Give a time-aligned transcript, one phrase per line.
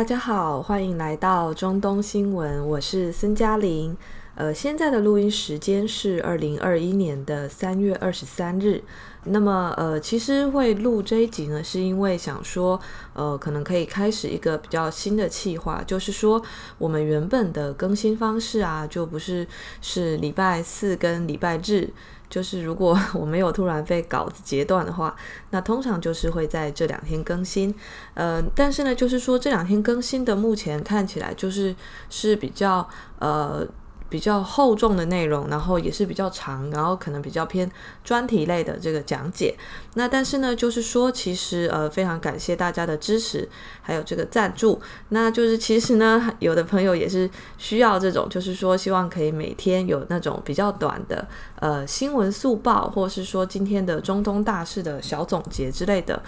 [0.00, 3.94] 大家好，欢迎来到中东新闻，我是孙嘉玲。
[4.34, 8.82] 呃，现在的录音时间是二零二一年的三月二十三日。
[9.24, 12.80] 那么，呃，其实会录这一集呢，是因为想说，
[13.12, 16.42] 呃，可能可以开始一个比较新的计划，就是说，
[16.78, 19.46] 我们原本的更新方式啊，就不是
[19.82, 21.90] 是礼拜四跟礼拜日，
[22.30, 25.14] 就是如果 我没有突然被稿子截断的话，
[25.50, 27.74] 那通常就是会在这两天更新。
[28.14, 31.74] 呃，但是呢，就是说这两天更新的，目前看起来就是
[32.08, 33.66] 是比较呃。
[34.10, 37.70] 比较厚重的内容，然后也是比较长，然后可能比较偏
[38.04, 39.56] 专题类的这个讲解。
[39.94, 43.48] 那但是呢，就是说，其实呃，非常感谢大家的支持，
[43.80, 44.80] 还有这个赞助。
[45.08, 51.26] 那就是其实呢， 有的朋友也是需要这种，就是说希望可以每天有那种比较短的
[51.60, 56.20] 呃新闻速报，或是说今天的中东大事的小总结之类的。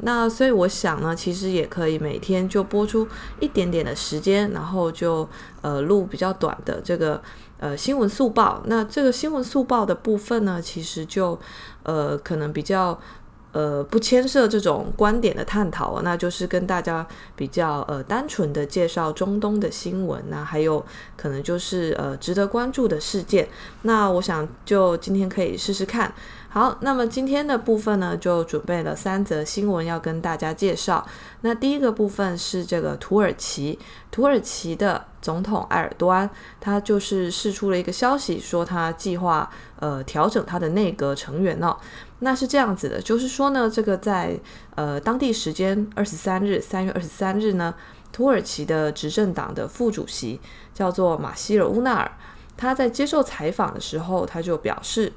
[0.00, 3.06] 那所以我想呢，其实也可以每天就播出
[3.40, 5.28] 一点点的时间，然后就
[5.62, 7.20] 呃录比较短的这个
[7.58, 8.62] 呃新闻速报。
[8.66, 11.38] 那这个新闻速报的部分呢，其实就
[11.82, 12.98] 呃可能比较。
[13.50, 17.04] 呃，不牵涉这种观点的探讨，那就是跟大家
[17.34, 20.84] 比较呃单纯的介绍中东的新闻，那还有
[21.16, 23.48] 可能就是呃值得关注的事件。
[23.82, 26.12] 那我想就今天可以试试看。
[26.58, 31.06] 好，那么今天的部分呢，就准备了三则新闻要跟大家介绍。
[31.42, 33.78] 那第一个部分是这个土耳其，
[34.10, 36.28] 土耳其的总统埃尔多安，
[36.60, 41.76] 他就是释出了一个消息，说他计划呃调整他的内阁成员哦。
[42.18, 44.36] 那是这样子的，就是说呢，这个在
[44.74, 47.72] 呃当地时间二十三日，三月二十三日呢，
[48.10, 50.40] 土耳其的执政党的副主席
[50.74, 52.10] 叫做马希尔乌纳尔，
[52.56, 55.12] 他在接受采访的时候，他就表示，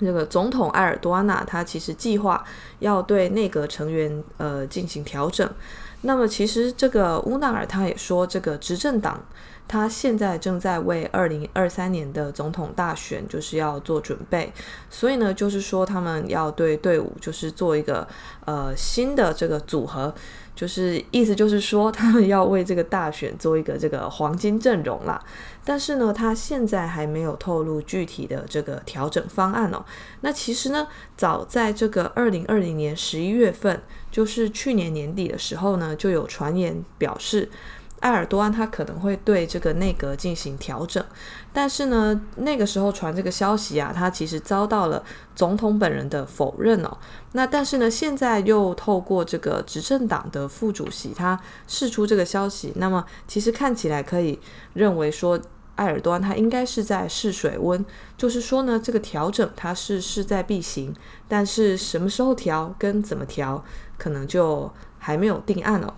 [0.00, 2.44] 这个总统埃尔多安呐，他其实计划
[2.80, 5.48] 要对内阁成员呃进行调整。
[6.02, 9.22] 那么其实这个乌纳尔他也说，这个执政党。
[9.68, 14.52] 他现在正在为二零二三年的总统大选就是要做准备，
[14.90, 18.04] 所以呢，就是说他们要对队伍就是做一个
[18.46, 20.12] 呃新的这个组合，
[20.60, 25.18] 就是意思就是说 他们要为这个大选做一个这个黄金阵容啦。
[25.64, 29.82] 但是呢，他现在还没有透露具体的这个调整方案哦。
[30.20, 37.48] 那其实呢，早在这个二零二零年十一月份，就是去年年底的时候呢，就有传言表示。
[38.00, 41.04] 埃尔多安他可能会对这个内阁进行调整，
[41.52, 45.04] 但是呢，那个时候传这个消息啊，他其实遭到了
[45.36, 46.96] 总统本人的否认哦。
[47.32, 54.38] 那但是呢，现在又透过这个执政党的副主席他释出这个消息，那么其实看起来可以
[54.72, 55.38] 认为说，
[55.76, 57.84] 埃尔多安他应该是在试水温，
[58.16, 60.94] 就是说呢，这个调整他是势在必行，
[61.28, 63.62] 但是什么时候调跟怎么调，
[63.98, 65.92] 可能就还没有定案哦。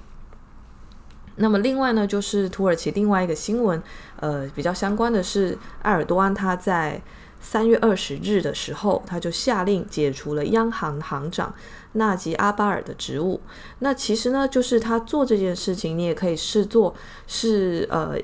[1.36, 3.82] 那么另外呢，就是土耳其另外一个新闻，
[4.20, 7.00] 呃，比较相关的是，埃尔多安他在
[7.40, 11.52] 三月二十日的时候，他就下令解除了央行行长
[11.92, 13.40] 纳吉阿巴尔的职务。
[13.80, 16.94] 那其实呢，就是他做这件事情，你也可以视作
[17.26, 18.16] 是呃，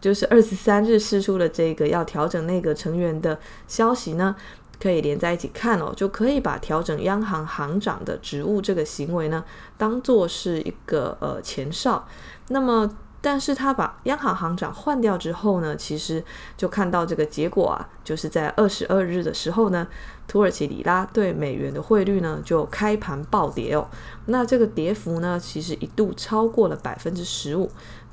[0.00, 4.36] 就是二十三日释出的这个要调整内阁成员的消息呢。
[4.80, 9.44] 可以连在一起看哦，就可以把调整央行行长的职务这个行为呢，
[9.76, 12.08] 当做是一个呃前哨。
[12.48, 16.24] 那么，但是他把央行行长换掉之后呢，其实
[16.56, 19.86] 就看到这个结果啊，就是在二十二日的时候呢，
[20.26, 23.86] 土耳其里拉对美元的汇率呢就开盘暴跌哦。
[24.26, 27.70] 那这个跌幅呢，其实一度超过了百分之十五。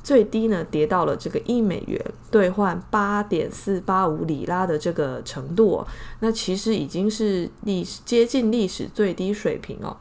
[0.08, 2.02] 最低呢，跌到了这个一美元
[2.32, 5.88] 兑换八点四八五里拉的这个程度哦，
[6.22, 9.98] 那其实已经是历史接近历史最低水平哦。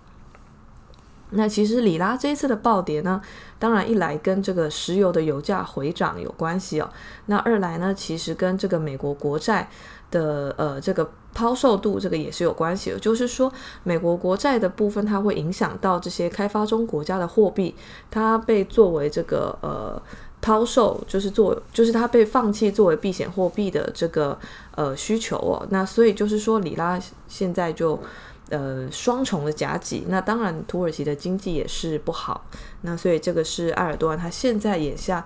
[1.30, 3.20] 那其实里拉这一次的暴跌呢，
[3.58, 6.88] 当然一来跟这个石油的油价回涨有关系哦，
[7.26, 9.68] 那二来呢，其实跟这个美国国债
[10.10, 11.10] 的呃这个。
[11.36, 17.74] 抛售度这个也是有关系的，就是说美国国债的部分，它会影响到这些开发中国家的货币，
[18.10, 20.00] 它被作为这个呃
[20.40, 24.38] 抛售，就是做就是它被放弃作为避险货币的这个
[24.76, 25.66] 呃需求哦。
[25.68, 26.98] 那所以就是说里拉
[27.28, 28.00] 现在就
[28.48, 32.46] 呃双重的夹击，那当然土耳其的经济也是不好，
[32.80, 35.22] 那所以这个是埃尔多安他现在眼下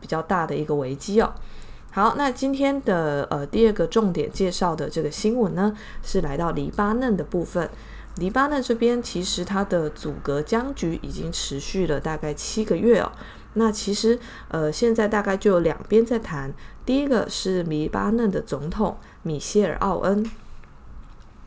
[0.00, 1.32] 比较大的一个危机哦。
[1.94, 7.68] 好，那今天的呃第二个重点介绍的这个新闻呢，是来到黎巴嫩的部分。
[8.16, 13.12] 黎巴嫩这边其实它的阻隔僵局已经持续了大概七个月哦。
[13.54, 14.18] 那其实
[14.48, 16.50] 呃现在大概就有两边在谈，
[16.86, 20.24] 第一个是黎巴嫩的总统米歇尔奥恩。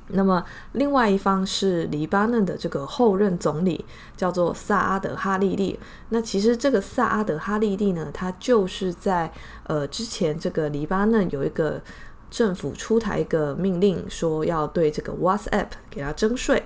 [0.10, 3.84] 那么，另外一方是黎巴嫩的这个后任总理，
[4.16, 5.80] 叫做萨阿德哈利利。
[6.10, 9.32] 那其实这个萨阿德哈利利呢，他就是在
[9.64, 11.82] 呃之前这个黎巴嫩有一个
[12.30, 16.64] 政府出台一个命令，说要对这个 WhatsApp 给他征税。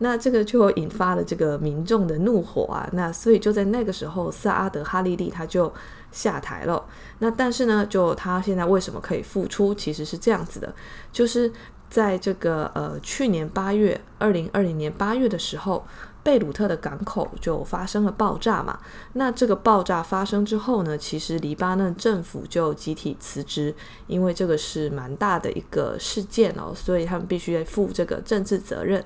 [0.00, 2.86] 那这个就引发了这个民众的怒火啊。
[2.92, 5.72] 那所以就在那个时候，萨阿德哈利利他就
[6.10, 6.84] 下台了。
[7.20, 9.74] 那但是呢，就他现在为什么可以复出？
[9.74, 10.74] 其实是这样子的，
[11.10, 11.50] 就是。
[11.92, 15.86] 在这个呃去年八月，二零二零年八月的时候，
[16.22, 18.78] 贝鲁特的港口就发生了爆炸嘛。
[19.12, 23.74] 那这个爆炸发生之后呢，其实黎巴嫩政府就集体辞职，
[24.06, 29.04] 因为这个是蛮大的一个事件哦，所以他们必须负这个政治责任。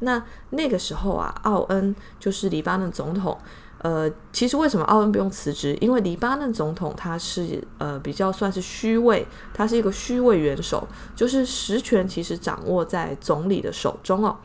[0.00, 0.20] 那
[0.50, 3.38] 那个时候啊，奥恩就是黎巴嫩总统。
[3.84, 5.76] 呃，其实为什么奥恩不用辞职？
[5.78, 14.38] 因为黎巴嫩总统他是呃比较算是虚位，他是一个虚位元首，就是实权其实掌握在总理的手中哦。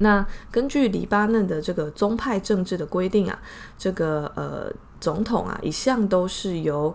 [0.00, 3.38] 那根据黎巴嫩的这个宗派政治的规定啊，
[3.78, 4.70] 这个呃
[5.00, 6.94] 总统啊一向都是由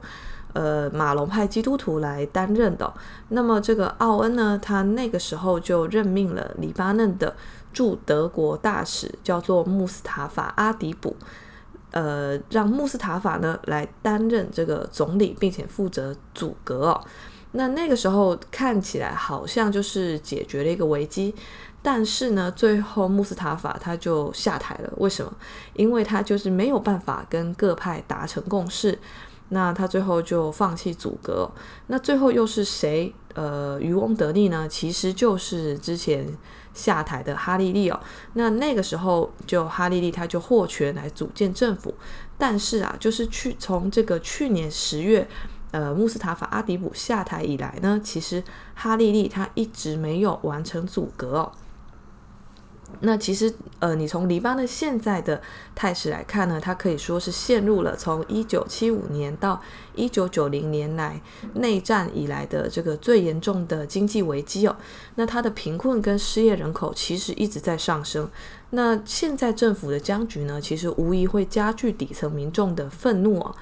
[0.54, 2.94] 呃马龙派基督徒来担任的。
[3.30, 7.36] 那么这个奥恩呢，他那个时候就任命了黎巴嫩的。
[7.78, 11.16] 驻德国大使叫做穆斯塔法阿迪卜，
[11.92, 17.04] 呃，让穆斯塔法呢来担任这个总理，并且负责组阁哦。
[17.52, 21.36] 那那个时候看起来好像就是解决了一个危机，
[21.84, 24.92] 但是呢，最后穆斯塔法他就下台了。
[24.98, 25.32] 为什么？
[25.76, 28.98] 因为他就是没有办法跟各派达成共识，
[29.50, 31.52] 那他最后就放弃组阁哦。
[31.88, 34.68] 那最后又是谁呃渔翁得利呢？
[34.68, 36.28] 其实就是之前。
[36.74, 38.00] 下台的哈利利哦，
[38.34, 41.92] 那那个时候就哈利利他就获权来组建政府，
[42.38, 45.28] 但是啊，就是去从这个去年十月，
[45.72, 48.44] 呃，穆斯塔法阿迪卜下台以来呢，其实
[48.76, 51.52] 哈利利他一直没有完成组阁哦。
[53.02, 55.42] 那其实，呃，你从黎巴嫩现在的
[55.76, 59.62] 态势来看呢，它可以说是陷入了从一九七五年到
[59.94, 61.22] 一九九零年来
[61.56, 64.76] 内战以来的这个最严重的经济危机哦。
[65.16, 68.30] 那它的贫困跟失业人口其实一直在上升。
[68.70, 73.54] 那现在政府的僵局呢，其实无疑会加剧底层民众的愤怒哦。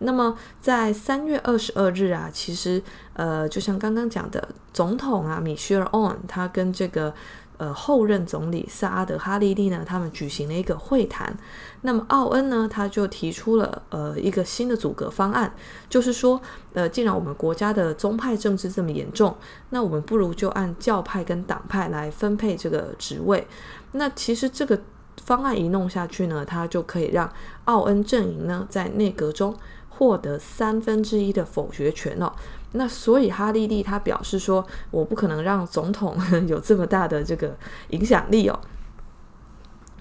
[0.00, 2.82] 那么在三月二十二日啊，其实，
[3.12, 7.14] 呃，就像刚刚讲的，总统啊，米歇尔·奥恩，他跟这个。
[7.56, 11.36] 呃，后任总理萨阿德哈利利呢，他们举行了一个会谈。
[11.82, 15.54] 那么奥恩呢，他就提出了呃一个新的组阁方案，
[15.88, 16.40] 就是说，
[16.72, 19.36] 呃，既然我们国家的宗派政治这么严重，
[19.70, 23.46] 那我们不如就按教派跟党派来分配这个职位。
[23.92, 24.80] 那其实这个
[25.22, 27.32] 方案一弄下去呢，他就可以让
[27.66, 29.54] 奥恩阵营呢在内阁中
[29.96, 32.32] 获得三分之一的否决权哦。
[32.72, 36.16] 那所以哈利利他表示说，我不可能让总统
[36.48, 37.56] 有这么大的这个
[37.90, 38.58] 影响力哦。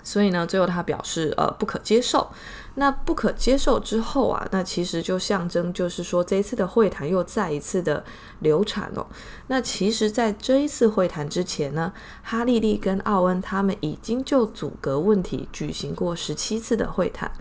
[0.03, 2.29] 所以呢，最后他表示呃不可接受。
[2.75, 8.03] 那不可接受之后啊，那其实就象征就是说这一次的会谈又再一次的
[8.39, 9.05] 流产哦。
[9.47, 11.93] 那其实，在这一次会谈之前呢，
[12.23, 17.31] 哈利利跟奥恩他们已经就阻隔问题举行过十七次的会谈。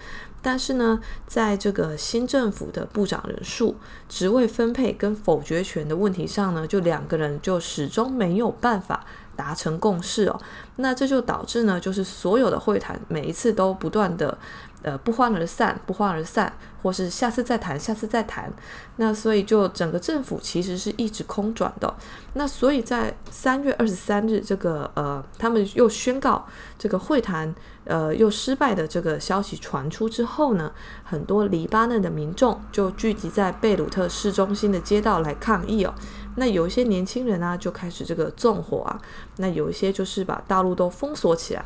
[0.44, 3.76] 但是呢，在这个新政府的部长人数、
[4.08, 9.06] 职位分配跟否决权的问题上呢，就两个人就始终没有办法
[9.36, 10.40] 达成共识哦。
[10.76, 14.36] 那这就导致呢，就是所有的会谈每一次都不断的。
[14.82, 18.52] 呃，不欢而散，不欢而散，或是下次再谈，下次再谈。
[18.96, 21.94] 那所以就整个政府其实是一直空转的。
[22.34, 26.46] 那所以在三月二十三日，这个呃，他们又宣告
[26.78, 30.72] 这个会谈呃又失败的这个消息传出之后呢，
[31.04, 35.94] 很多黎巴嫩的民众就聚集在贝鲁特市中心的街道来抗议哦。
[36.36, 39.00] 那有一些年轻人啊，就开始这个纵火啊。
[39.36, 41.64] 那有一些就是把道路都封锁起来。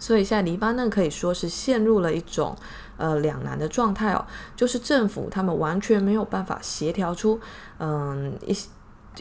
[0.00, 2.56] 所以现在黎巴嫩可以说是陷入了一种
[2.96, 4.26] 呃两难的状态哦，
[4.56, 7.38] 就是政府他们完全没有办法协调出
[7.78, 8.56] 嗯一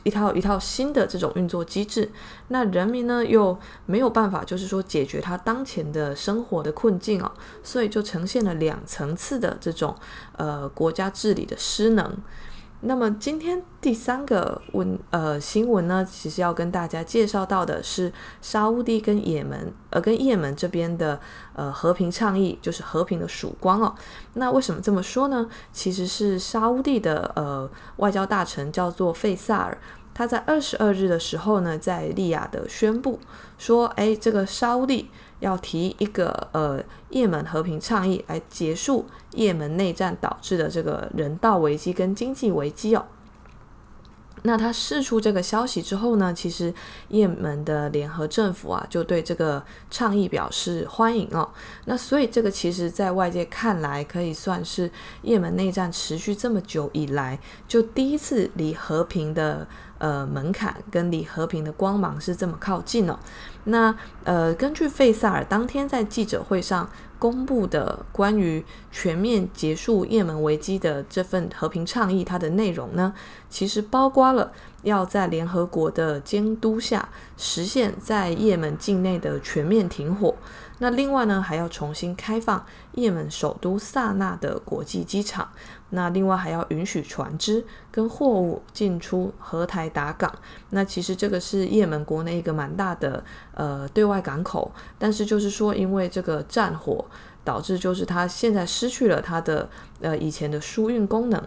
[0.03, 2.09] 一套一套新的这种运作机制，
[2.50, 7.31] 那人民呢又没有办法就是说解决他当前的生活的困境哦，
[7.63, 9.95] 所以就呈现了两层次的这种
[10.38, 12.17] 呃国家治理的失能。
[12.81, 21.19] 那么今天第三个问呃新闻呢，其实要跟大家介绍到的是沙乌地跟也门呃跟也门这边的
[21.53, 23.93] 呃和平倡议，就是和平的曙光哦。
[24.36, 25.50] 那为什么这么说呢？
[25.74, 29.77] 其实是沙乌地的呃外交大臣叫做费萨尔。
[30.13, 33.19] 他在二十二日的时候呢，在利雅得宣布
[33.57, 35.09] 说，哎，这个沙乌地
[35.39, 43.05] 要提一个呃也门和平倡议，来结束也门内战导致的这个人道危机跟经济危机哦。
[44.43, 46.74] 那他释出这个消息之后呢，其实
[47.10, 51.50] 也门的联合政府啊，就对这个倡议表示欢迎哦。
[51.84, 54.89] 那所以这个其实在外界看来，可以算是
[55.24, 59.67] 也门内战持续这么久以来，就第一次离和平的
[60.00, 63.20] 呃门槛跟离和平的光芒是这么靠近哦。
[63.65, 66.89] 那呃，根据费萨尔当天在记者会上。
[67.20, 68.63] 公布的关于
[68.94, 73.13] 全面结束也门危机的这份和平倡议，它的内容呢，
[73.50, 74.53] 其实包括了
[74.84, 80.34] 要在联合国的监督下实现在也门境内的全面停火。
[80.77, 85.50] 那另外呢，还要重新开放也门首都萨那的国际机场。
[85.91, 90.34] 那另外还要允许船只跟货物进出荷台达港。
[90.69, 97.05] 那其实这个是也门国内一个蛮大的呃对外港口，但是就是说因为这个战火
[97.43, 99.69] 导致，就是它现在失去了它的
[100.01, 101.43] 呃以前的输运功能。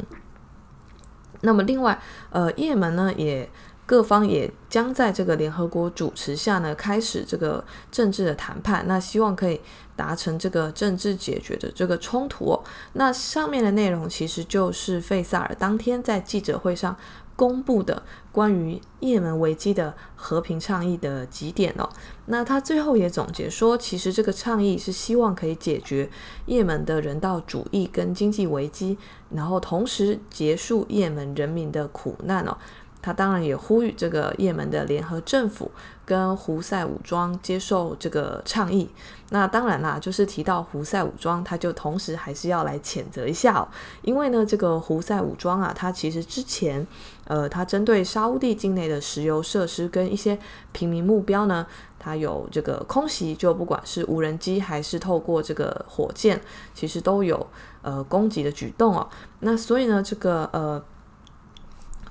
[1.43, 3.49] 那么另外呃也门呢也。
[3.85, 8.85] 各方也将在这个联合国主持下呢，开始这个政治的谈判。
[8.87, 9.61] 那希望可以
[9.97, 12.62] 达成这个政治解决的这个冲突哦。
[12.95, 16.97] 那上面的内容其实就是费萨尔当天在记者会上
[17.35, 21.89] 公布的关于也门危机的和平倡议的几点哦。
[22.27, 26.09] 那他最后也总结说，其实这个倡议是希望可以解决
[26.47, 28.97] 也门的人道主义跟经济危机，
[29.31, 32.57] 然后同时结束也门人民的苦难哦。
[33.03, 35.71] 他当然也呼吁这个也门的联合政府
[36.07, 38.89] 跟胡塞武装接受这个倡议。
[39.31, 43.67] 那当然啦，就是提到胡塞武装，他就同时还是要来谴责一下，
[44.03, 46.87] 因为呢，这个胡塞武装啊，他其实之前，
[47.25, 50.39] 呃，他针对沙乌地境内的石油设施跟一些
[50.71, 51.67] 平民目标呢，
[51.99, 56.41] 他有这个空袭，就不管是无人机还是透过这个火箭，
[56.75, 57.47] 其实都有
[57.81, 59.09] 呃攻击的举动哦。
[59.41, 60.81] 那所以呢，这个呃。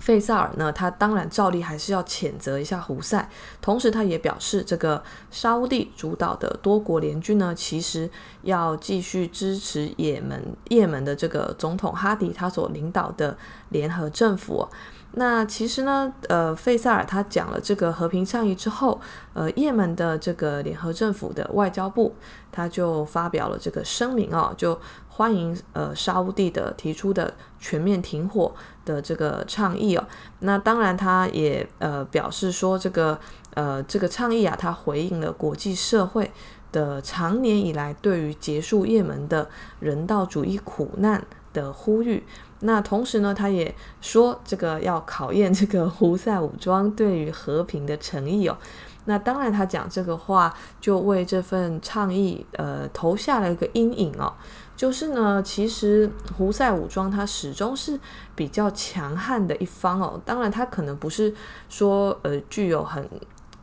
[0.01, 3.29] 费萨尔呢，他当然照例还是要谴责一下胡塞，
[3.61, 8.09] 同时他也表示，这个沙乌地主导的多国联军呢，其实
[8.41, 13.37] 要继续支持也门也门的这个总统哈迪他所领导的
[13.69, 14.67] 联合政府。
[15.13, 18.99] 那其实呢，呃，费萨尔他讲了这个和平倡议之后，
[19.33, 22.15] 呃，也门的这个联合政府的外交部
[22.51, 24.79] 他就发表了这个声明哦，就。
[25.21, 28.51] 欢迎呃沙乌地的提出的全面停火
[28.83, 30.03] 的这个倡议哦，
[30.39, 33.19] 那当然他也呃表示说这个
[33.53, 36.31] 呃这个倡议啊，他回应了国际社会
[36.71, 39.47] 的长年以来对于结束也门的
[39.79, 41.23] 人道主义苦难
[41.53, 42.23] 的呼吁。
[42.61, 48.57] 那同时呢，他也说这个要考验这个胡塞武装对于和平的诚意哦。
[49.05, 54.33] 那当然他讲这个话就为这份倡议呃投下了一个阴影哦。
[54.81, 57.99] 就是呢，其实胡塞武装它始终是
[58.33, 60.19] 比较强悍的一方哦。
[60.25, 61.31] 当然，它可能不是
[61.69, 63.07] 说呃具有很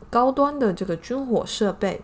[0.09, 2.01] 高端的这个军火设备。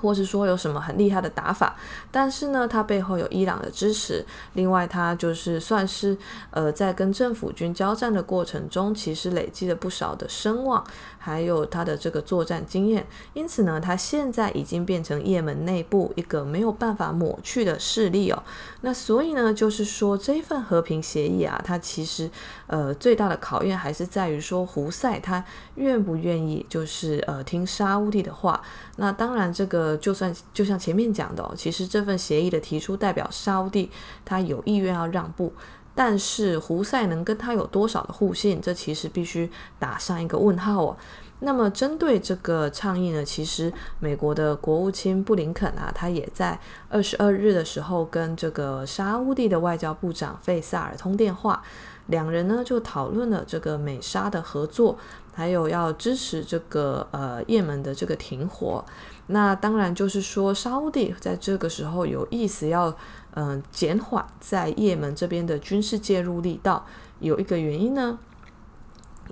[0.00, 1.76] 或是说有什么很厉害的打法，
[2.10, 4.24] 但是呢，他背后有伊朗的支持。
[4.54, 6.16] 另外，他就是算是
[6.50, 10.84] 呃，在跟政府军交战的过程中，其实累积了不少的声望，
[11.18, 13.06] 还有他的这个作战经验。
[13.34, 18.42] 因此呢，他现在已经变成也门内部一个没有办法抹去的势力哦。
[18.80, 22.30] 那所以呢，就是说这份和平协议啊，它其实
[22.66, 25.44] 呃最大的考验还是在于说胡塞他
[25.76, 28.62] 愿不愿意，就是呃听沙乌地的话。
[28.96, 29.85] 那当然这个。
[29.86, 33.88] 呃，就算就像前面讲的哦，其实这份协议的提出代表沙乌地
[34.24, 35.52] 他有意愿要让步，
[35.94, 40.96] 但是胡塞能跟他有多少的互信，这其实必须打上一个问号哦。
[41.38, 51.62] 那么针对这个倡议呢，其实美国的国务卿布林肯啊，他也在二十二日的时候跟这个沙乌地的外交部长费萨尔通电话，
[52.06, 54.98] 两人呢就讨论了这个美沙的合作，
[55.36, 58.82] 还有要支持这个呃也门的这个停火。
[59.26, 62.96] 那当然就是说，沙乌地在这个时候有意思要，
[63.34, 66.86] 嗯、减缓在也门这边的军事介入力道。
[67.20, 68.18] 有一个原因呢，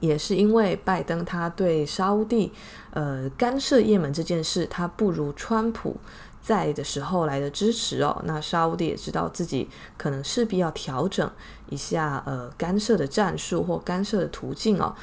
[0.01, 2.53] 也是因为拜登他对沙乌地，
[2.91, 5.97] 呃，干涉也门这件事，他不如川普
[6.43, 8.21] 在的时候来的支持哦。
[8.27, 11.31] 那沙乌地也知道自己可能势必要调整
[11.71, 14.95] 一下，呃，干涉的战术或干涉的途径哦。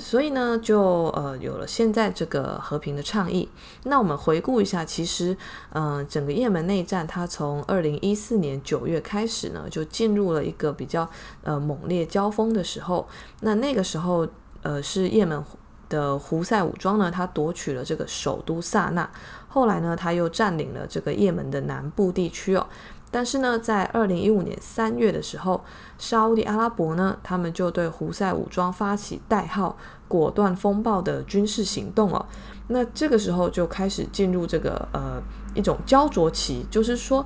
[0.00, 3.48] 所以呢，就呃有了现在这个和平的倡议。
[3.82, 5.36] 那我们回顾一下，其实，
[5.72, 11.10] 嗯、呃，整个也门内战，它从二零一四年九月开始呢，就进入了一个比较
[11.42, 13.08] 呃猛烈交锋的时候。
[13.40, 14.26] 那那个时候，
[14.62, 15.42] 呃，是也门
[15.88, 19.10] 的胡塞武装呢，他夺取了这个首都萨那。
[19.48, 22.64] 后来呢，他又占领了这个也门的南部地区哦。
[23.10, 25.64] 但是呢，在二零一五年三月的时候，
[25.96, 32.26] 沙乌地阿拉伯呢，他们就对胡塞武装发起代号“果断风暴”的军事行动哦。
[32.68, 35.22] 那这个时候就开始进入这个呃
[35.54, 37.24] 一种焦灼期，就是说，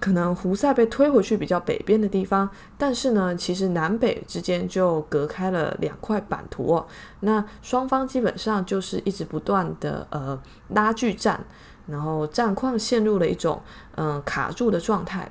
[0.00, 6.86] 可能胡塞被推回去比较北边的地方，但是呢，其实南北之间就隔开了两块版图哦。
[7.20, 10.36] 那双方基本上就是一直不断的呃
[10.70, 11.44] 拉锯战。
[11.86, 13.62] 然后战况陷入了一种
[13.96, 15.30] 嗯、卡住的状态。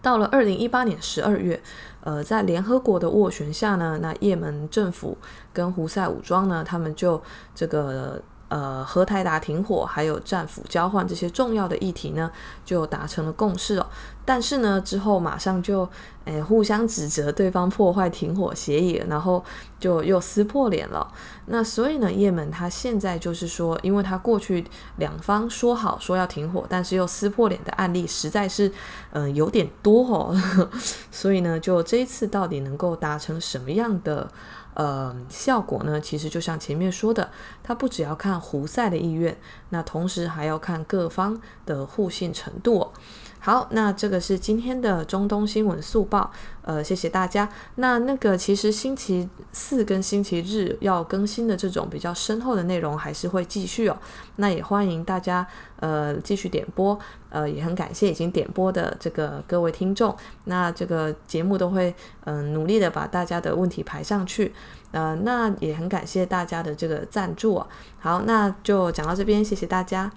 [0.00, 1.60] 到了二零一八年十二月，
[2.00, 5.18] 呃，在联合国的斡旋下呢，那也门政府
[5.52, 7.22] 跟胡塞武装呢，他们就
[7.54, 8.22] 这个。
[8.48, 12.30] 呃，和台达停火，还有战俘交换这些重要的议题呢，
[12.64, 13.86] 就达成了共识哦。
[14.24, 15.88] 但是呢，之后马上就
[16.24, 19.44] 诶互相指责对方破坏停火协议，然后
[19.78, 21.06] 就又撕破脸了。
[21.46, 24.64] 那所以呢，也门他现在就是说，因为他过去
[24.96, 28.72] 两方说好说要停火，但是又撕破脸的案例实在是
[29.12, 30.34] 嗯、有点多哦。
[31.10, 34.30] 所以呢，就这一次到底能够达成什么样的？
[34.78, 37.32] 呃，效果呢，其实就像前面说的，
[37.64, 39.36] 它不只要看胡塞的意愿，
[39.70, 42.92] 那同时还要看各方的互信程度。
[43.48, 47.48] 好，那这个是今天的中东新闻速报，呃，谢谢大家。
[47.76, 53.96] 那那个其实星期四跟星期日要更新的这种比较深厚的内容还是会继续哦。
[54.36, 56.98] 那也欢迎大家呃继续点播，
[57.30, 60.14] 呃，也很感谢已经点播的这个各位听众。
[60.44, 64.52] 那这个节目都会嗯、努力的把大家的问题排上去，
[64.90, 67.66] 呃，那也很感谢大家的这个赞助哦。
[67.98, 70.12] 好，那就讲到这边，谢谢大家。